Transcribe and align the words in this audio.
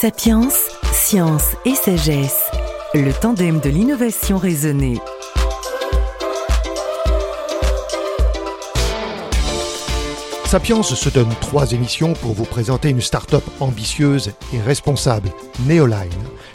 Sapiens, 0.00 0.48
science 0.94 1.48
et 1.66 1.74
sagesse, 1.74 2.50
le 2.94 3.12
tandem 3.12 3.60
de 3.60 3.68
l'innovation 3.68 4.38
raisonnée. 4.38 4.96
Sapiens 10.50 10.82
se 10.82 11.08
donne 11.10 11.32
trois 11.40 11.70
émissions 11.70 12.12
pour 12.12 12.32
vous 12.32 12.44
présenter 12.44 12.88
une 12.88 13.00
start-up 13.00 13.44
ambitieuse 13.60 14.32
et 14.52 14.60
responsable, 14.60 15.28
Neoline. 15.64 16.10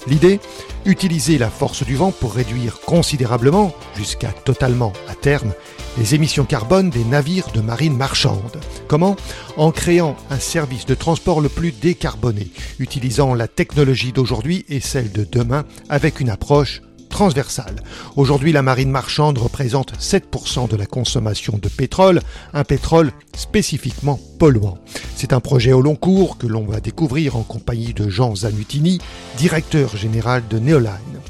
L'idée 0.06 0.42
Utiliser 0.84 1.38
la 1.38 1.50
force 1.50 1.82
du 1.86 1.96
vent 1.96 2.12
pour 2.12 2.34
réduire 2.34 2.82
considérablement, 2.82 3.74
jusqu'à 3.96 4.34
totalement 4.34 4.92
à 5.08 5.16
terme, 5.16 5.54
les 5.98 6.14
émissions 6.14 6.44
carbone 6.44 6.90
des 6.90 7.05
navires 7.05 7.48
de 7.54 7.62
marine 7.62 7.96
marchande. 7.96 8.60
Comment? 8.90 9.16
En 9.55 9.72
créant 9.72 10.18
un 10.30 10.40
service 10.40 10.86
de 10.86 10.94
transport 10.94 11.40
le 11.40 11.48
plus 11.48 11.72
décarboné, 11.72 12.50
utilisant 12.80 13.34
la 13.34 13.48
technologie 13.48 14.12
d'aujourd'hui 14.12 14.66
et 14.68 14.82
celle 14.82 15.14
de 15.14 15.24
demain 15.24 15.64
avec 15.88 16.20
une 16.20 16.30
approche 16.30 16.82
transversale. 17.16 17.78
Aujourd'hui, 18.18 18.52
la 18.52 18.62
marine 18.62 18.92
marchande 18.92 19.38
représente 19.38 19.94
7% 19.98 20.68
de 20.68 20.76
la 20.76 20.86
consommation 20.86 21.58
de 21.58 21.70
pétrole, 21.70 22.20
un 22.54 22.66
pétrole 22.66 23.14
spécifiquement 23.38 24.20
polluant. 24.38 24.78
C'est 25.16 25.32
un 25.32 25.40
projet 25.40 25.72
au 25.72 25.82
long 25.82 25.96
cours 25.96 26.38
que 26.38 26.46
l'on 26.46 26.66
va 26.66 26.82
découvrir 26.82 27.38
en 27.38 27.44
compagnie 27.44 27.94
de 27.94 28.10
Jean 28.10 28.36
Zanutini, 28.36 29.00
directeur 29.38 29.96
général 29.96 30.43
de 30.49 30.60
Neoline. 30.60 31.21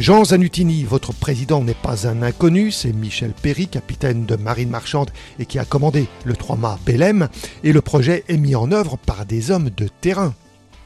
Jean 0.00 0.24
Zanutini, 0.24 0.82
votre 0.82 1.12
président 1.12 1.62
n'est 1.62 1.74
pas 1.74 2.08
un 2.08 2.24
inconnu, 2.24 2.72
c'est 2.72 2.92
Michel 2.92 3.32
Perry, 3.40 3.68
capitaine 3.68 4.26
de 4.26 4.34
marine 4.34 4.70
marchande 4.70 5.12
et 5.38 5.46
qui 5.46 5.60
a 5.60 5.64
commandé 5.64 6.08
le 6.24 6.34
3 6.34 6.56
mâts 6.56 6.80
Belém, 6.84 7.28
et 7.62 7.72
le 7.72 7.82
projet 7.82 8.24
est 8.26 8.36
mis 8.36 8.56
en 8.56 8.72
œuvre 8.72 8.96
par 8.96 9.26
des 9.26 9.52
hommes 9.52 9.70
de 9.76 9.86
terrain. 10.00 10.34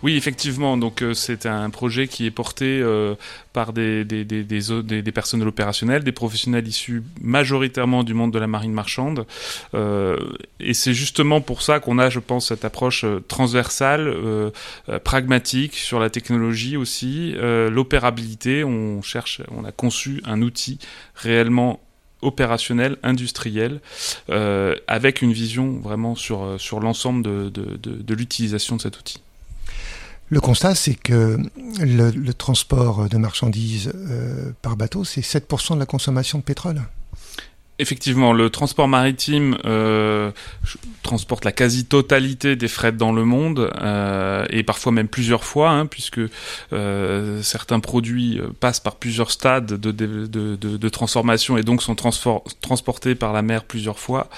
Oui, 0.04 0.16
effectivement. 0.18 0.76
Donc 0.76 1.00
euh, 1.00 1.14
c'est 1.14 1.46
un 1.46 1.70
projet 1.70 2.08
qui 2.08 2.26
est 2.26 2.30
porté 2.30 2.78
euh, 2.82 3.14
par 3.54 3.72
des, 3.72 4.04
des, 4.04 4.26
des, 4.26 4.44
des, 4.44 5.00
des 5.00 5.12
personnels 5.12 5.48
opérationnels, 5.48 6.04
des 6.04 6.12
professionnels 6.12 6.68
issus 6.68 7.02
majoritairement 7.22 8.04
du 8.04 8.12
monde 8.12 8.30
de 8.30 8.38
la 8.38 8.46
marine 8.46 8.74
marchande. 8.74 9.26
Euh, 9.72 10.18
et 10.60 10.74
c'est 10.74 10.92
justement 10.92 11.40
pour 11.40 11.62
ça 11.62 11.80
qu'on 11.80 11.98
a, 11.98 12.10
je 12.10 12.18
pense, 12.18 12.48
cette 12.48 12.66
approche 12.66 13.06
transversale, 13.28 14.14
pragmatique 15.04 15.74
sur 15.74 15.98
la 15.98 16.10
technologie 16.10 16.76
aussi, 16.76 17.34
l'opérabilité. 17.70 18.62
On 18.62 19.00
cherche, 19.00 19.40
on 19.50 19.64
a 19.64 19.72
conçu 19.72 20.20
un 20.26 20.42
outil 20.42 20.78
réellement 21.14 21.80
opérationnel, 22.20 22.98
industriel, 23.02 23.80
avec 24.86 25.22
une 25.22 25.32
vision 25.32 25.80
vraiment 25.80 26.14
sur, 26.14 26.58
l'ensemble 26.80 27.22
de 27.22 28.14
l'utilisation 28.14 28.76
de 28.76 28.82
cet 28.82 28.98
outil. 28.98 29.23
Le 30.30 30.40
constat, 30.40 30.74
c'est 30.74 30.94
que 30.94 31.38
le, 31.80 32.32
transport 32.32 33.08
de 33.08 33.16
marchandises 33.18 33.92
euh, 33.94 34.52
par 34.62 34.76
bateau, 34.76 35.04
c'est 35.04 35.20
7% 35.20 35.74
de 35.74 35.78
la 35.78 35.86
consommation 35.86 36.38
de 36.38 36.44
pétrole. 36.44 36.82
Effectivement, 37.80 38.32
le 38.32 38.50
transport 38.50 38.86
maritime 38.86 39.58
euh, 39.64 40.30
transporte 41.02 41.44
la 41.44 41.50
quasi-totalité 41.50 42.54
des 42.54 42.68
frais 42.68 42.92
dans 42.92 43.12
le 43.12 43.24
monde 43.24 43.72
euh, 43.82 44.46
et 44.48 44.62
parfois 44.62 44.92
même 44.92 45.08
plusieurs 45.08 45.42
fois, 45.42 45.70
hein, 45.70 45.86
puisque 45.86 46.20
certains 47.42 47.80
produits 47.80 48.40
passent 48.60 48.80
par 48.80 48.96
plusieurs 48.96 49.32
stades 49.32 49.66
de, 49.66 49.90
de, 49.90 50.26
de, 50.26 50.56
de 50.56 50.88
transformation 50.88 51.58
et 51.58 51.62
donc 51.62 51.82
sont 51.82 51.96
transportés 51.96 53.16
par 53.16 53.32
la 53.32 53.42
mer 53.42 53.64
plusieurs 53.64 53.98
fois. 53.98 54.28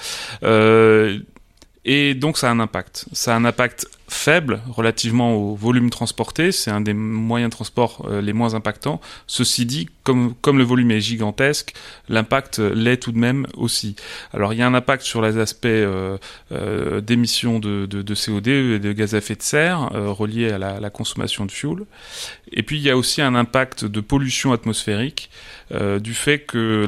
Et 1.85 2.13
donc 2.13 2.37
ça 2.37 2.49
a 2.49 2.51
un 2.51 2.59
impact. 2.59 3.05
Ça 3.13 3.33
a 3.33 3.37
un 3.37 3.45
impact 3.45 3.87
faible 4.09 4.61
relativement 4.69 5.35
au 5.35 5.55
volume 5.55 5.89
transporté, 5.89 6.51
c'est 6.51 6.71
un 6.71 6.79
des 6.79 6.93
moyens 6.93 7.49
de 7.49 7.55
transport 7.55 8.05
euh, 8.09 8.21
les 8.21 8.31
moins 8.31 8.53
impactants. 8.53 9.01
Ceci 9.27 9.65
dit, 9.65 9.89
comme, 10.03 10.33
comme 10.35 10.57
le 10.57 10.63
volume 10.63 10.91
est 10.91 11.01
gigantesque, 11.01 11.73
l'impact 12.07 12.59
l'est 12.59 12.97
tout 12.97 13.11
de 13.11 13.17
même 13.17 13.47
aussi. 13.55 13.95
Alors 14.33 14.53
il 14.53 14.59
y 14.59 14.61
a 14.61 14.67
un 14.67 14.73
impact 14.73 15.03
sur 15.03 15.21
les 15.21 15.37
aspects 15.37 15.65
euh, 15.65 16.17
euh, 16.53 17.01
d'émissions 17.01 17.59
de, 17.59 17.85
de, 17.85 18.01
de, 18.01 18.15
CO2 18.15 18.75
et 18.75 18.79
de 18.79 18.93
gaz 18.93 19.13
à 19.13 19.17
effet 19.17 19.35
de 19.35 19.41
serre 19.41 19.89
reliés 19.91 20.51
à 20.51 20.57
la, 20.57 20.89
consommation 20.89 21.45
de 21.45 21.51
fuel. 21.51 21.79
Et 22.53 22.63
puis 22.63 22.77
il 22.77 22.83
y 22.83 22.89
a 22.89 22.97
aussi 22.97 23.21
un 23.21 23.35
impact 23.35 23.83
de 23.83 23.99
pollution 23.99 24.53
atmosphérique 24.53 25.29
du 25.99 26.13
fait 26.13 26.39
que 26.39 26.85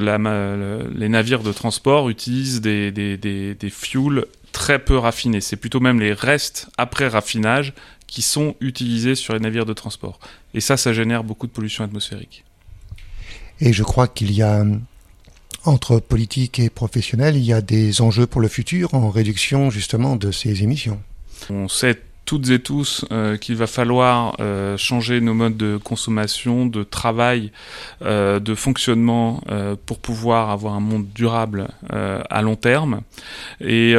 les 0.96 1.08
navires 1.10 1.42
de 1.42 1.52
transport 1.52 2.08
utilisent 2.08 2.62
des, 2.62 2.90
des, 2.90 3.18
des, 3.18 3.54
des 3.54 3.70
fuels 3.70 4.24
très 4.52 4.78
peu 4.78 4.96
raffinés. 4.96 5.40
C'est 5.40 5.56
plutôt 5.56 5.80
même 5.80 6.00
les 6.00 6.12
restes 6.12 6.68
après 6.76 7.08
raffinage 7.08 7.74
qui 8.06 8.22
sont 8.22 8.56
utilisés 8.60 9.14
sur 9.14 9.34
les 9.34 9.40
navires 9.40 9.66
de 9.66 9.72
transport. 9.72 10.18
Et 10.54 10.60
ça, 10.60 10.76
ça 10.76 10.92
génère 10.92 11.24
beaucoup 11.24 11.46
de 11.46 11.52
pollution 11.52 11.84
atmosphérique. 11.84 12.44
Et 13.60 13.72
je 13.72 13.82
crois 13.82 14.08
qu'il 14.08 14.32
y 14.32 14.42
a, 14.42 14.64
entre 15.64 16.00
politique 16.00 16.58
et 16.58 16.70
professionnel, 16.70 17.36
il 17.36 17.44
y 17.44 17.52
a 17.52 17.60
des 17.60 18.00
enjeux 18.00 18.26
pour 18.26 18.40
le 18.40 18.48
futur 18.48 18.94
en 18.94 19.10
réduction 19.10 19.70
justement 19.70 20.16
de 20.16 20.32
ces 20.32 20.62
émissions. 20.62 21.00
On 21.50 21.68
sait 21.68 22.00
toutes 22.30 22.50
et 22.50 22.60
tous 22.60 23.04
euh, 23.10 23.36
qu'il 23.36 23.56
va 23.56 23.66
falloir 23.66 24.36
euh, 24.38 24.76
changer 24.76 25.20
nos 25.20 25.34
modes 25.34 25.56
de 25.56 25.80
consommation, 25.82 26.64
de 26.64 26.84
travail, 26.84 27.50
euh, 28.02 28.38
de 28.38 28.54
fonctionnement 28.54 29.42
euh, 29.50 29.74
pour 29.84 29.98
pouvoir 29.98 30.50
avoir 30.50 30.74
un 30.74 30.80
monde 30.80 31.08
durable 31.12 31.66
à 31.88 32.42
long 32.42 32.54
terme. 32.54 33.00
Et 33.60 33.96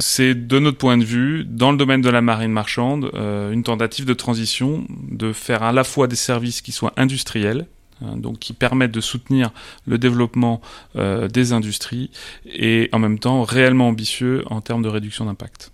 c'est 0.00 0.34
de 0.34 0.58
notre 0.58 0.78
point 0.78 0.98
de 0.98 1.04
vue, 1.04 1.44
dans 1.44 1.70
le 1.70 1.78
domaine 1.78 2.00
de 2.00 2.10
la 2.10 2.20
marine 2.20 2.50
marchande, 2.50 3.12
une 3.14 3.62
tentative 3.62 4.06
de 4.06 4.14
transition, 4.14 4.84
de 4.88 5.32
faire 5.32 5.62
à 5.62 5.72
la 5.72 5.84
fois 5.84 6.08
des 6.08 6.16
services 6.16 6.60
qui 6.62 6.72
soient 6.72 6.92
industriels, 6.96 7.66
hein, 8.02 8.16
donc 8.16 8.40
qui 8.40 8.54
permettent 8.54 8.90
de 8.90 9.00
soutenir 9.00 9.50
le 9.86 9.98
développement 9.98 10.60
des 10.96 11.52
industries 11.52 12.10
et 12.46 12.88
en 12.92 12.98
même 12.98 13.20
temps 13.20 13.44
réellement 13.44 13.88
ambitieux 13.88 14.42
en 14.46 14.60
termes 14.60 14.82
de 14.82 14.88
réduction 14.88 15.26
d'impact. 15.26 15.70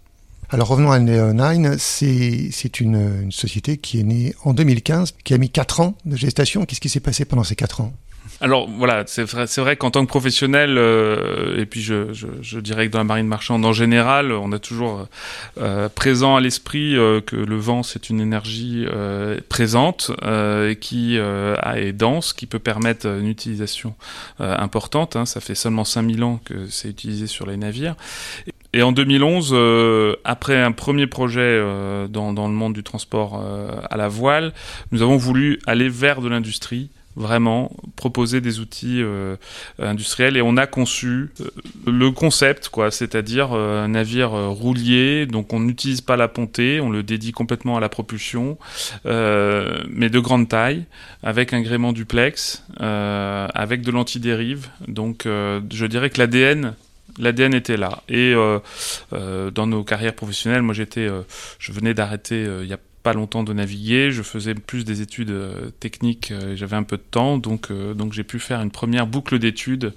Alors 0.55 0.69
revenons 0.69 0.93
à 0.93 1.01
Neo9, 1.01 1.79
c'est 1.81 2.81
une, 2.81 3.33
société 3.33 3.77
qui 3.77 3.99
est 3.99 4.05
née 4.05 4.37
en 4.45 4.55
2015, 4.55 5.17
qui 5.25 5.35
a 5.35 5.39
mis 5.39 5.51
4 5.51 5.81
ans 5.81 5.97
de 6.05 6.15
gestation. 6.15 6.65
Qu'est-ce 6.65 6.81
qui 6.81 6.89
s'est 6.89 7.01
passé 7.01 7.25
pendant 7.25 7.43
ces 7.43 7.57
4 7.57 7.81
ans? 7.81 7.93
Alors 8.41 8.71
voilà, 8.71 9.03
c'est 9.09 9.25
vrai, 9.25 9.47
vrai 9.47 9.77
qu'en 9.77 9.91
tant 9.91 10.05
que 10.05 10.09
professionnel, 10.09 10.79
euh, 10.79 11.61
et 11.61 11.67
puis 11.67 11.83
je, 11.83 12.61
dirais 12.61 12.87
que 12.87 12.93
dans 12.93 12.99
la 12.99 13.05
marine 13.05 13.27
marchande 13.27 13.65
en 13.65 13.73
général, 13.73 14.31
on 14.31 14.53
a 14.53 14.61
toujours 14.61 15.09
euh, 15.61 15.89
présent 15.89 16.37
à 16.37 16.41
l'esprit 16.41 16.97
euh, 16.97 17.21
que 17.21 17.35
le 17.35 17.57
vent 17.57 17.83
c'est 17.83 18.09
une 18.09 18.21
énergie 18.21 18.87
présente 19.49 20.13
et 20.23 20.77
qui 20.77 21.17
est 21.17 21.93
dense, 21.93 22.33
qui 22.33 22.47
peut 22.47 22.61
permettre 22.61 23.07
une 23.07 23.27
utilisation 23.27 23.97
importante. 24.39 25.17
Hein, 25.17 25.27
ça 25.27 25.41
fait 25.41 25.57
seulement 25.57 25.85
5000 25.85 26.23
ans 26.23 26.41
que 26.45 26.69
c'est 26.71 26.89
utilisé 26.89 27.27
sur 27.27 27.45
les 27.45 27.57
navires. 27.57 27.97
Et 28.75 28.83
en 28.83 28.91
2011, 28.91 29.51
euh, 29.53 30.17
après 30.25 30.61
un 30.61 30.73
premier 30.73 31.07
projet 31.07 31.41
euh, 31.43 32.09
dans, 32.09 32.33
le 32.33 32.53
monde 32.53 32.73
du 32.73 32.83
transport 32.83 33.41
euh, 33.41 33.71
à 33.89 33.97
la 33.97 34.09
voile, 34.09 34.53
nous 34.91 35.01
avons 35.01 35.17
voulu 35.17 35.61
aller 35.65 35.89
vers 35.89 36.21
de 36.21 36.29
l'industrie, 36.29 36.91
vraiment 37.15 37.71
proposer 37.95 38.41
des 38.41 38.59
outils 38.59 39.01
industriels. 39.79 40.37
Et 40.37 40.43
on 40.43 40.57
a 40.57 40.67
conçu 40.67 41.31
le 41.87 42.11
concept 42.11 42.69
quoi 42.69 42.91
c'est-à-dire 42.91 43.53
un 43.53 43.87
navire 43.87 44.31
roulier. 44.31 45.27
Donc 45.27 45.53
on 45.53 45.61
n'utilise 45.61 46.01
pas 46.01 46.17
la 46.17 46.27
pontée 46.27 46.81
on 46.81 46.91
le 46.91 47.05
dédie 47.05 47.31
complètement 47.31 47.77
à 47.77 47.81
la 47.81 47.89
propulsion 47.89 48.59
mais 49.05 50.11
de 50.11 50.19
grande 50.19 50.49
taille 50.49 50.87
avec 51.23 51.53
un 51.53 51.61
gréement 51.61 51.93
duplex 51.93 52.65
avec 52.81 53.83
de 53.83 53.93
l'antidérive. 53.93 54.67
Donc 54.89 55.23
je 55.27 55.87
dirais 55.87 56.11
que 56.11 56.19
l'ADN 56.19 56.75
l'ADN 57.19 57.55
était 57.55 57.77
là. 57.77 58.03
Et 58.09 58.35
euh, 58.35 58.59
euh, 59.13 59.51
dans 59.51 59.67
nos 59.67 59.85
carrières 59.85 60.15
professionnelles, 60.15 60.63
moi 60.63 60.75
j'étais, 60.75 61.07
euh, 61.07 61.23
je 61.59 61.73
venais 61.73 61.95
d'arrêter 61.95 62.47
il 62.63 62.69
y 62.69 62.73
a 62.73 62.79
pas 63.03 63.13
longtemps 63.13 63.45
de 63.45 63.53
naviguer, 63.53 64.11
je 64.11 64.23
faisais 64.23 64.55
plus 64.55 64.87
des 64.87 65.03
études 65.03 65.35
techniques, 65.79 66.31
euh, 66.31 66.57
j'avais 66.57 66.77
un 66.77 66.85
peu 66.85 66.97
de 66.97 67.03
temps, 67.03 67.37
donc, 67.37 67.71
donc 67.71 68.15
j'ai 68.15 68.25
pu 68.25 68.39
faire 68.39 68.63
une 68.63 68.71
première 68.71 69.07
boucle 69.07 69.39
d'études 69.39 69.93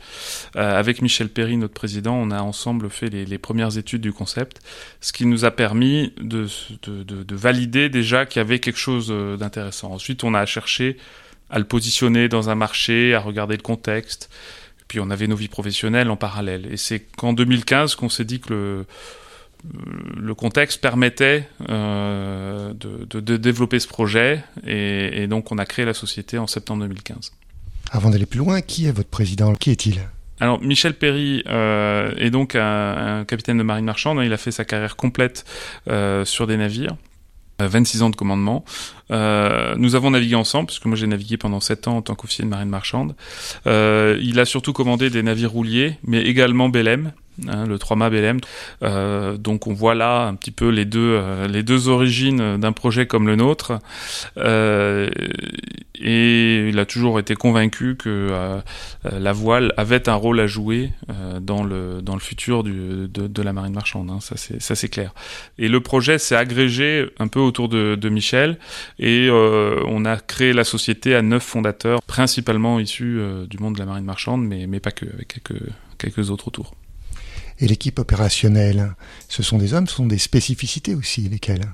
avec 0.55 1.01
Michel 1.01 1.29
Perry, 1.29 1.55
notre 1.55 1.73
président. 1.73 2.15
On 2.15 2.31
a 2.31 2.41
ensemble 2.41 2.89
fait 2.89 3.07
les, 3.07 3.37
premières 3.37 3.77
études 3.77 4.01
du 4.01 4.11
concept, 4.11 4.59
ce 4.99 5.13
qui 5.13 5.25
nous 5.25 5.45
a 5.45 5.51
permis 5.51 6.11
de, 6.19 6.47
de, 6.83 7.03
de 7.03 7.35
valider 7.35 7.87
déjà 7.87 8.25
qu'il 8.25 8.41
y 8.41 8.45
avait 8.45 8.59
quelque 8.59 8.79
chose 8.79 9.07
d'intéressant. 9.39 9.93
Ensuite, 9.93 10.25
on 10.25 10.33
a 10.33 10.45
cherché 10.45 10.97
à 11.49 11.59
le 11.59 11.65
positionner 11.65 12.27
dans 12.27 12.49
un 12.49 12.55
marché, 12.55 13.13
à 13.13 13.21
regarder 13.21 13.55
le 13.55 13.61
contexte, 13.61 14.29
puis 14.87 14.99
on 14.99 15.09
avait 15.09 15.27
nos 15.27 15.35
vies 15.35 15.47
professionnelles 15.47 16.09
en 16.09 16.15
parallèle. 16.15 16.67
Et 16.71 16.77
c'est 16.77 16.99
qu'en 16.99 17.33
2015 17.33 17.95
qu'on 17.95 18.09
s'est 18.09 18.25
dit 18.25 18.39
que 18.39 18.53
le, 18.53 18.85
le 20.17 20.35
contexte 20.35 20.81
permettait 20.81 21.47
euh, 21.69 22.73
de, 22.73 23.05
de, 23.05 23.19
de, 23.19 23.37
développer 23.37 23.79
ce 23.79 23.87
projet 23.87 24.43
et, 24.65 25.23
et, 25.23 25.27
donc 25.27 25.51
on 25.51 25.57
a 25.57 25.65
créé 25.65 25.85
la 25.85 25.93
société 25.93 26.37
en 26.37 26.47
septembre 26.47 26.83
2015. 26.83 27.31
Avant 27.91 28.09
d'aller 28.09 28.25
plus 28.25 28.39
loin, 28.39 28.61
qui 28.61 28.85
est 28.85 28.91
votre 28.91 29.09
président? 29.09 29.53
Qui 29.55 29.71
est-il? 29.71 29.99
Alors 30.39 30.61
Michel 30.61 30.93
Perry 30.93 31.43
euh, 31.47 32.13
est 32.17 32.29
donc 32.29 32.55
un, 32.55 33.19
un, 33.19 33.25
capitaine 33.25 33.57
de 33.57 33.63
marine 33.63 33.85
marchande. 33.85 34.19
Il 34.23 34.33
a 34.33 34.37
fait 34.37 34.51
sa 34.51 34.65
carrière 34.65 34.95
complète 34.95 35.45
euh, 35.89 36.25
sur 36.25 36.45
des 36.47 36.57
navires. 36.57 36.95
26 37.59 38.03
ans 38.03 38.09
de 38.09 38.15
commandement. 38.15 38.63
Euh, 39.11 39.75
nous 39.77 39.95
avons 39.95 40.11
navigué 40.11 40.35
ensemble, 40.35 40.67
puisque 40.67 40.85
moi 40.85 40.95
j'ai 40.95 41.07
navigué 41.07 41.37
pendant 41.37 41.59
7 41.59 41.87
ans 41.87 41.97
en 41.97 42.01
tant 42.01 42.15
qu'officier 42.15 42.43
de 42.43 42.49
marine 42.49 42.69
marchande. 42.69 43.15
Euh, 43.65 44.17
il 44.21 44.39
a 44.39 44.45
surtout 44.45 44.73
commandé 44.73 45.09
des 45.09 45.23
navires 45.23 45.51
rouliers, 45.51 45.97
mais 46.03 46.21
également 46.21 46.69
Belém, 46.69 47.13
Hein, 47.47 47.67
le 47.67 47.77
3-mât 47.77 48.09
BLM. 48.09 48.39
Euh, 48.81 49.37
donc 49.37 49.67
on 49.67 49.73
voit 49.73 49.93
là 49.93 50.25
un 50.27 50.35
petit 50.35 50.51
peu 50.51 50.69
les 50.69 50.85
deux, 50.85 50.99
euh, 51.21 51.47
les 51.47 51.61
deux 51.61 51.87
origines 51.87 52.57
d'un 52.57 52.71
projet 52.71 53.05
comme 53.05 53.27
le 53.27 53.35
nôtre. 53.35 53.79
Euh, 54.37 55.09
et 55.99 56.69
il 56.69 56.79
a 56.79 56.85
toujours 56.85 57.19
été 57.19 57.35
convaincu 57.35 57.95
que 57.95 58.61
la 59.03 59.33
voile 59.33 59.73
avait 59.77 60.09
un 60.09 60.13
rôle 60.13 60.39
à 60.39 60.45
jouer 60.45 60.91
dans, 61.41 61.63
le, 61.63 62.03
dans 62.03 62.13
le 62.13 62.19
futur 62.19 62.63
de, 62.63 63.41
la 63.41 63.53
marine 63.53 63.73
marchande. 63.73 64.11
Hein, 64.11 64.19
ça 64.21 64.75
c'est 64.75 64.89
clair. 64.89 65.15
Et 65.57 65.67
le 65.67 65.79
projet 65.81 66.19
s'est 66.19 66.35
agrégé 66.35 67.07
un 67.17 67.27
peu 67.27 67.39
autour 67.39 67.67
de, 67.67 67.95
de 67.95 68.09
Michel 68.09 68.59
et 68.99 69.29
on 69.31 70.05
a 70.05 70.17
créé 70.17 70.53
la 70.53 70.63
société 70.63 71.15
à 71.15 71.23
neuf 71.23 71.43
fondateurs, 71.43 71.99
principalement 72.03 72.79
issus 72.79 73.19
du 73.49 73.57
monde 73.57 73.73
de 73.73 73.79
la 73.79 73.85
marine 73.85 74.05
marchande, 74.05 74.45
mais, 74.45 74.67
mais 74.67 74.79
pas 74.79 74.91
que, 74.91 75.05
avec 75.05 75.27
quelques, 75.27 75.63
quelques 75.97 76.29
autres 76.29 76.47
autour. 76.47 76.75
Et 77.59 77.67
l'équipe 77.67 77.99
opérationnelle, 77.99 78.93
ce 79.29 79.43
sont 79.43 79.57
des 79.57 79.73
hommes, 79.73 79.87
ce 79.87 79.95
sont 79.95 80.05
des 80.05 80.17
spécificités 80.17 80.95
aussi, 80.95 81.27
lesquelles? 81.29 81.67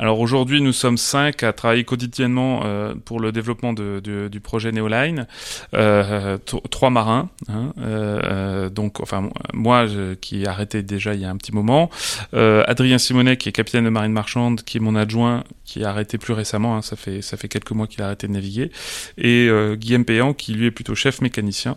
Alors 0.00 0.18
aujourd'hui, 0.20 0.62
nous 0.62 0.72
sommes 0.72 0.96
cinq 0.96 1.42
à 1.42 1.52
travailler 1.52 1.84
quotidiennement 1.84 2.62
euh, 2.64 2.94
pour 3.04 3.20
le 3.20 3.32
développement 3.32 3.74
du 3.74 4.40
projet 4.40 4.72
Neoline. 4.72 5.26
Euh, 5.74 6.38
trois 6.70 6.88
marins, 6.88 7.28
hein, 7.48 7.74
euh, 7.82 8.70
donc 8.70 9.00
enfin 9.00 9.28
moi 9.52 9.86
qui 10.22 10.44
ai 10.44 10.46
arrêté 10.46 10.82
déjà 10.82 11.12
il 11.12 11.20
y 11.20 11.26
a 11.26 11.30
un 11.30 11.36
petit 11.36 11.52
moment. 11.52 11.90
Euh, 12.32 12.64
Adrien 12.66 12.96
Simonet 12.96 13.36
qui 13.36 13.50
est 13.50 13.52
capitaine 13.52 13.84
de 13.84 13.90
marine 13.90 14.12
marchande, 14.12 14.62
qui 14.62 14.78
est 14.78 14.80
mon 14.80 14.96
adjoint, 14.96 15.44
qui 15.66 15.84
a 15.84 15.90
arrêté 15.90 16.16
plus 16.16 16.32
récemment. 16.32 16.78
Hein, 16.78 16.82
ça 16.82 16.96
fait 16.96 17.20
ça 17.20 17.36
fait 17.36 17.48
quelques 17.48 17.72
mois 17.72 17.86
qu'il 17.86 18.00
a 18.00 18.06
arrêté 18.06 18.26
de 18.26 18.32
naviguer. 18.32 18.70
Et 19.18 19.50
Guillaume 19.74 20.06
Péan 20.06 20.32
qui 20.32 20.54
lui 20.54 20.64
est 20.64 20.70
plutôt 20.70 20.94
chef 20.94 21.20
mécanicien, 21.20 21.76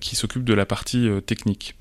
qui 0.00 0.14
s'occupe 0.14 0.44
de 0.44 0.54
la 0.54 0.66
partie 0.66 1.10
technique. 1.26 1.74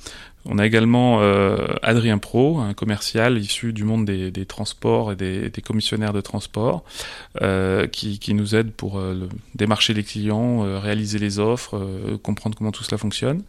On 0.46 0.58
a 0.58 0.66
également 0.66 1.22
euh, 1.22 1.68
Adrien 1.84 2.18
Pro, 2.18 2.60
un 2.60 2.74
commercial 2.74 3.38
issu 3.38 3.74
du 3.74 3.84
monde 3.84 4.06
des, 4.06 4.46
transports 4.46 5.12
et 5.12 5.16
des, 5.16 5.62
commissionnaires 5.64 6.14
de 6.14 6.22
transport, 6.22 6.84
euh, 7.42 7.88
qui, 7.88 8.34
nous 8.34 8.56
aide 8.56 8.72
pour 8.72 8.98
euh, 8.98 9.30
démarcher 9.54 9.94
les 9.94 10.04
clients, 10.04 10.80
réaliser 10.80 11.20
les 11.20 11.40
offres, 11.40 11.80
comprendre 12.24 12.58
comment 12.58 12.72
tout 12.72 12.84
cela 12.84 12.98
fonctionne. 12.98 13.44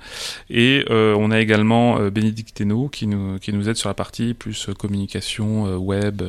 Et 0.50 0.84
on 0.90 1.30
a 1.30 1.40
également 1.40 1.98
Bénédicte 2.10 2.54
Thénault 2.54 2.88
qui 2.88 3.06
nous, 3.06 3.68
aide 3.68 3.76
sur 3.76 3.88
la 3.88 3.94
partie 3.94 4.34
plus 4.34 4.68
communication, 4.78 5.76
web. 5.76 6.22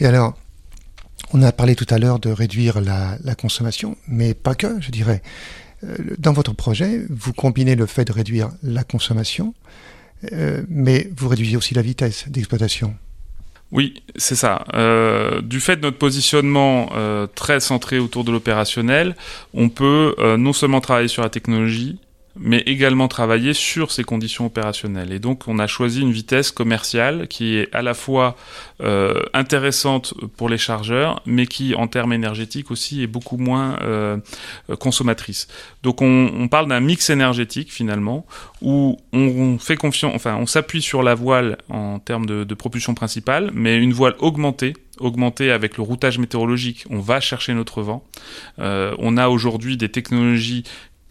Et, 0.00 0.06
alors, 0.06 0.34
on 1.34 1.42
a 1.42 1.52
parlé 1.52 1.74
tout 1.74 1.86
à 1.90 1.98
l'heure 1.98 2.18
de 2.18 2.30
réduire 2.30 2.80
la 2.80 3.34
consommation, 3.36 3.96
mais 4.06 4.32
pas 4.32 4.54
que, 4.54 4.80
je 4.80 4.90
dirais. 4.90 5.22
Euh, 5.84 5.96
dans 6.18 6.32
votre 6.32 6.54
projet, 6.54 7.02
vous 7.08 7.32
combinez 7.32 7.76
le 7.76 7.86
fait 7.86 8.04
de 8.04 8.12
réduire 8.12 8.50
la 8.62 8.84
consommation, 8.84 9.54
euh, 10.32 10.62
mais 10.68 11.10
vous 11.16 11.28
réduisez 11.28 11.56
aussi 11.56 11.74
la 11.74 11.82
vitesse 11.82 12.28
d'exploitation. 12.28 12.94
Oui, 13.70 14.02
c'est 14.16 14.34
ça. 14.34 14.64
Euh, 14.74 15.42
du 15.42 15.60
fait 15.60 15.76
de 15.76 15.82
notre 15.82 15.98
positionnement 15.98 16.90
très 17.34 17.60
centré 17.60 17.98
autour 17.98 18.24
de 18.24 18.32
l'opérationnel, 18.32 19.14
on 19.52 19.68
peut 19.68 20.14
non 20.38 20.54
seulement 20.54 20.80
travailler 20.80 21.08
sur 21.08 21.22
la 21.22 21.28
technologie, 21.28 21.98
mais 22.40 22.58
également 22.66 23.08
travailler 23.08 23.52
sur 23.54 23.90
ces 23.90 24.04
conditions 24.04 24.46
opérationnelles. 24.46 25.12
Et 25.12 25.18
donc, 25.18 25.48
on 25.48 25.58
a 25.58 25.66
choisi 25.66 26.00
une 26.00 26.12
vitesse 26.12 26.50
commerciale 26.50 27.28
qui 27.28 27.56
est 27.56 27.74
à 27.74 27.82
la 27.82 27.94
fois 27.94 28.36
euh, 28.80 29.22
intéressante 29.34 30.14
pour 30.36 30.48
les 30.48 30.58
chargeurs, 30.58 31.20
mais 31.26 31.46
qui, 31.46 31.74
en 31.74 31.86
termes 31.88 32.12
énergétiques 32.12 32.70
aussi, 32.70 33.02
est 33.02 33.06
beaucoup 33.06 33.36
moins 33.36 33.78
euh, 33.82 34.18
consommatrice. 34.78 35.48
Donc, 35.82 36.02
on, 36.02 36.30
on 36.34 36.48
parle 36.48 36.68
d'un 36.68 36.80
mix 36.80 37.10
énergétique 37.10 37.72
finalement, 37.72 38.26
où 38.62 38.96
on, 39.12 39.58
fait 39.58 39.76
confiance, 39.76 40.12
enfin, 40.14 40.36
on 40.36 40.46
s'appuie 40.46 40.82
sur 40.82 41.02
la 41.02 41.14
voile 41.14 41.58
en 41.68 41.98
termes 41.98 42.26
de, 42.26 42.44
de 42.44 42.54
propulsion 42.54 42.94
principale, 42.94 43.50
mais 43.54 43.76
une 43.76 43.92
voile 43.92 44.14
augmentée 44.18 44.74
augmentée 45.00 45.50
avec 45.50 45.76
le 45.76 45.82
routage 45.82 46.18
météorologique, 46.18 46.84
on 46.90 47.00
va 47.00 47.20
chercher 47.20 47.54
notre 47.54 47.82
vent. 47.82 48.04
Euh, 48.58 48.94
on 48.98 49.16
a 49.16 49.28
aujourd'hui 49.28 49.76
des 49.76 49.88
technologies 49.88 50.64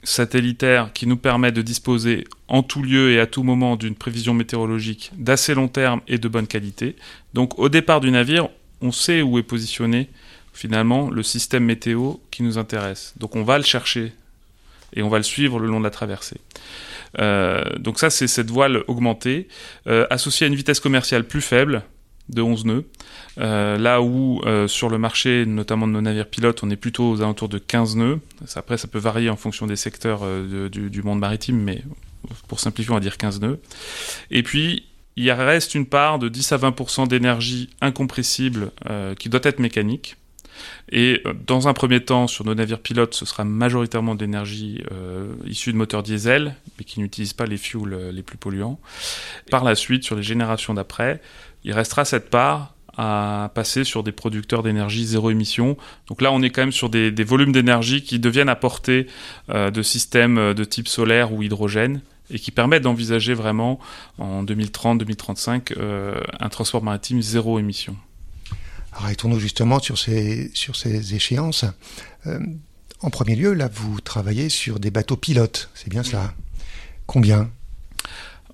satellitaire 0.08 0.92
qui 0.94 1.06
nous 1.06 1.18
permet 1.18 1.52
de 1.52 1.62
disposer 1.62 2.24
en 2.48 2.64
tout 2.64 2.82
lieu 2.82 3.12
et 3.12 3.20
à 3.20 3.28
tout 3.28 3.44
moment 3.44 3.76
d'une 3.76 3.96
prévision 3.96 4.34
météorologique 4.34 5.12
d'assez 5.18 5.54
long 5.54 5.68
terme 5.68 6.00
et 6.08 6.18
de 6.18 6.28
bonne 6.30 6.48
qualité. 6.48 6.96
Donc 7.34 7.60
au 7.60 7.68
départ 7.68 8.00
du 8.00 8.10
navire, 8.10 8.48
on 8.82 8.94
sait 8.94 9.22
où 9.22 9.38
est 9.38 9.44
positionné 9.44 10.08
finalement 10.54 11.10
le 11.10 11.24
système 11.24 11.66
météo 11.66 12.14
qui 12.32 12.42
nous 12.42 12.58
intéresse. 12.58 13.14
Donc 13.18 13.36
on 13.36 13.44
va 13.44 13.58
le 13.58 13.66
chercher 13.66 14.14
et 14.94 15.04
on 15.04 15.10
va 15.10 15.18
le 15.18 15.24
suivre 15.24 15.60
le 15.60 15.68
long 15.68 15.80
de 15.80 15.84
la 15.84 15.92
traversée. 15.92 16.40
Euh, 17.20 17.66
donc 17.78 18.00
ça 18.00 18.10
c'est 18.10 18.28
cette 18.28 18.50
voile 18.50 18.84
augmentée, 18.88 19.50
euh, 19.88 20.08
associée 20.10 20.46
à 20.46 20.48
une 20.48 20.56
vitesse 20.56 20.80
commerciale 20.80 21.26
plus 21.26 21.42
faible, 21.42 21.84
de 22.30 22.42
11 22.42 22.66
nœuds. 22.66 22.86
Euh, 23.40 23.78
là 23.78 24.02
où 24.02 24.42
euh, 24.46 24.68
sur 24.68 24.90
le 24.90 24.98
marché, 24.98 25.46
notamment 25.46 25.88
de 25.88 25.94
nos 25.94 26.02
navires 26.02 26.28
pilotes, 26.28 26.64
on 26.64 26.70
est 26.70 26.76
plutôt 26.76 27.10
aux 27.10 27.22
alentours 27.22 27.50
de 27.50 27.58
15 27.58 27.96
nœuds. 27.96 28.20
après, 28.56 28.78
ça 28.78 28.88
peut 28.88 29.00
varier 29.00 29.30
en 29.30 29.36
fonction 29.36 29.68
des 29.68 29.76
secteurs 29.76 30.22
euh, 30.24 30.70
du, 30.70 31.02
monde 31.04 31.20
maritime, 31.20 31.62
mais 31.62 31.84
pour 32.48 32.60
simplifier, 32.60 32.92
on 32.92 32.96
va 32.96 33.00
dire 33.00 33.18
15 33.18 33.42
nœuds. 33.42 33.60
Et 34.32 34.44
puis, 34.44 34.86
il 35.16 35.32
reste 35.32 35.76
une 35.76 35.86
part 35.86 36.20
de 36.20 36.30
10 36.30 36.52
à 36.52 36.58
20% 36.58 37.08
d'énergie 37.08 37.70
incompressible 37.82 38.72
qui 39.18 39.30
doit 39.30 39.40
être 39.44 39.58
mécanique. 39.58 40.16
Et 40.92 41.24
dans 41.46 41.68
un 41.68 41.74
premier 41.74 42.04
temps, 42.04 42.28
sur 42.28 42.46
nos 42.46 42.56
navires 42.56 42.80
pilotes, 42.80 43.14
ce 43.14 43.26
sera 43.26 43.44
majoritairement 43.44 44.16
d'énergie 44.16 44.84
issue 45.46 45.74
de 45.74 45.78
moteurs 45.78 46.04
diesel, 46.04 46.56
mais 46.78 46.86
qui 46.86 47.00
n'utilisent 47.00 47.34
pas 47.34 47.46
les 47.46 47.58
fuels 47.58 48.12
les 48.12 48.24
plus 48.24 48.38
polluants. 48.38 48.80
Par 49.52 49.64
la 49.64 49.76
suite, 49.76 50.04
sur 50.04 50.16
les 50.16 50.24
générations 50.24 50.74
d'après, 50.74 51.22
il 51.64 51.74
restera 51.74 52.06
cette 52.06 52.30
part 52.30 52.74
à 52.98 53.52
passer 53.54 53.84
sur 53.84 54.04
des 54.04 54.12
producteurs 54.12 54.64
d'énergie 54.64 55.06
zéro 55.06 55.30
émission. 55.30 55.78
Donc 56.08 56.22
là, 56.22 56.32
on 56.32 56.42
est 56.42 56.50
quand 56.50 56.64
même 56.64 56.72
sur 56.72 56.90
des, 56.90 57.12
volumes 57.24 57.52
d'énergie 57.52 58.02
qui 58.02 58.20
deviennent 58.20 58.50
à 58.50 58.56
portée 58.56 59.08
euh, 59.50 59.70
de 59.70 59.84
systèmes 59.84 60.38
euh, 60.40 60.54
de 60.56 60.64
type 60.64 60.88
solaire 60.88 61.32
ou 61.32 61.44
hydrogène 61.44 62.02
et 62.32 62.40
qui 62.40 62.52
permettent 62.52 62.84
d'envisager 62.84 63.36
vraiment 63.36 63.80
en 64.18 64.44
2030-2035 64.44 65.74
euh, 65.78 66.20
un 66.40 66.50
transport 66.50 66.84
maritime 66.84 67.22
zéro 67.22 67.60
émission. 67.60 67.96
Arrêtons-nous 68.98 69.40
justement 69.40 69.80
sur 69.80 69.98
ces, 69.98 70.52
sur 70.54 70.76
ces 70.76 71.16
échéances. 71.16 71.66
en 73.02 73.10
premier 73.10 73.36
lieu, 73.36 73.54
là, 73.54 73.70
vous 73.72 74.02
travaillez 74.02 74.50
sur 74.50 74.80
des 74.80 74.92
bateaux 74.92 75.18
pilotes, 75.18 75.70
c'est 75.74 75.90
bien 75.90 76.04
cela 76.04 76.34
Combien? 77.08 77.50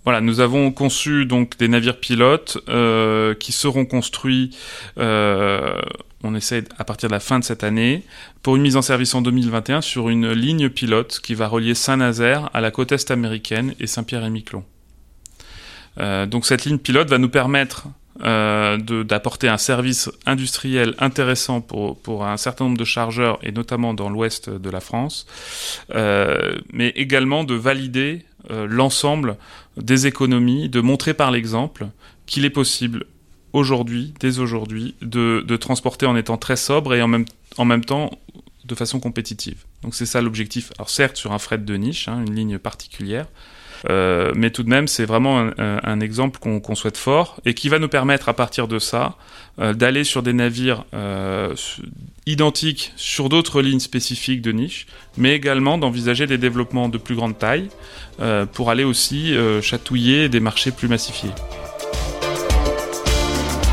Voilà, 0.06 0.20
nous 0.20 0.42
avons 0.42 0.72
conçu 0.72 1.26
donc 1.26 1.58
des 1.58 1.68
navires 1.68 2.00
pilotes 2.00 2.58
euh, 2.68 3.34
qui 3.34 3.52
seront 3.52 3.86
construits. 3.86 4.56
Euh, 4.98 5.82
on 6.24 6.36
essaie 6.36 6.66
à 6.78 6.84
partir 6.84 7.10
de 7.10 7.14
la 7.14 7.22
fin 7.22 7.40
de 7.40 7.44
cette 7.44 7.64
année 7.64 8.04
pour 8.42 8.56
une 8.58 8.62
mise 8.62 8.76
en 8.76 8.82
service 8.82 9.16
en 9.16 9.22
2021 9.22 9.82
sur 9.82 10.10
une 10.10 10.32
ligne 10.32 10.70
pilote 10.70 11.20
qui 11.24 11.36
va 11.36 11.48
relier 11.48 11.74
Saint-Nazaire 11.74 12.50
à 12.54 12.60
la 12.60 12.70
côte 12.70 12.92
est 12.92 13.12
américaine 13.12 13.76
et 13.80 13.88
Saint-Pierre-et-Miquelon. 13.88 14.64
Euh, 16.00 16.26
donc 16.26 16.46
cette 16.46 16.66
ligne 16.66 16.80
pilote 16.80 17.10
va 17.10 17.18
nous 17.18 17.30
permettre 17.30 17.88
euh, 18.22 18.77
d'apporter 18.77 19.48
un 19.48 19.58
service 19.58 20.08
industriel 20.27 20.93
intéressant 21.00 21.62
pour, 21.62 21.98
pour 21.98 22.25
un 22.25 22.38
certain 22.38 22.65
nombre 22.65 22.77
de 22.77 22.86
chargeurs 22.86 23.39
et 23.41 23.51
notamment 23.51 23.96
dans 23.96 24.08
l'ouest 24.08 24.51
de 24.51 24.70
la 24.70 24.82
France, 24.82 25.25
euh, 25.96 26.60
mais 26.72 26.89
également 26.89 27.43
de 27.43 27.55
valider 27.55 28.24
euh, 28.51 28.67
l'ensemble 28.70 29.36
des 29.77 30.05
économies, 30.05 30.70
de 30.70 30.79
montrer 30.79 31.15
par 31.15 31.32
l'exemple 31.32 31.88
qu'il 32.27 32.46
est 32.46 32.51
possible 32.51 33.08
aujourd'hui, 33.51 34.13
dès 34.20 34.38
aujourd'hui, 34.38 34.93
de, 35.01 35.43
de, 35.48 35.58
transporter 35.58 36.05
en 36.05 36.15
étant 36.15 36.38
très 36.38 36.55
sobre 36.55 36.93
et 36.93 37.01
en 37.01 37.08
même, 37.08 37.25
en 37.58 37.65
même 37.65 37.84
temps 37.84 38.12
de 38.65 38.75
façon 38.75 39.00
compétitive. 39.00 39.63
Donc 39.82 39.96
c'est 39.96 40.05
ça 40.05 40.22
l'objectif. 40.22 40.72
Alors 40.77 40.91
certes 40.91 41.17
sur 41.17 41.32
un 41.32 41.39
fret 41.39 41.58
de 41.58 41.75
niche, 41.75 42.08
hein, 42.08 42.24
une 42.25 42.36
ligne 42.36 42.60
particulière, 42.60 43.25
mais 43.90 44.50
tout 44.52 44.63
de 44.63 44.70
même, 44.70 44.88
c'est 44.88 45.06
vraiment 45.06 45.50
un, 45.58 46.00
exemple 46.00 46.40
qu'on 46.40 46.75
souhaite 46.75 46.98
fort 46.98 47.40
et 47.46 47.54
qui 47.54 47.70
va 47.70 47.80
nous 47.80 47.88
permettre 47.88 48.30
à 48.30 48.34
partir 48.34 48.68
de 48.68 48.80
ça 48.80 49.16
euh, 49.60 49.74
d'aller 49.74 50.04
sur 50.04 50.24
des 50.24 50.34
navires 50.34 50.86
euh, 50.94 51.54
identiques 52.25 52.94
sur 52.96 53.30
d'autres 53.30 53.62
lignes 53.62 53.80
spécifiques 53.80 54.42
de 54.42 54.52
niche, 54.52 54.88
mais 55.18 55.36
également 55.36 55.78
d'envisager 55.78 56.28
des 56.28 56.38
développements 56.38 56.90
de 56.90 56.98
plus 56.98 57.16
grande 57.16 57.38
taille 57.38 57.70
pour 58.54 58.70
aller 58.70 58.84
aussi 58.84 59.36
chatouiller 59.62 60.30
des 60.30 60.40
marchés 60.40 60.72
plus 60.72 60.88
massifiés. 60.88 61.32